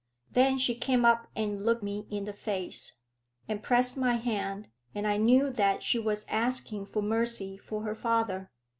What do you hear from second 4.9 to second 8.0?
and I knew that she was asking for mercy for her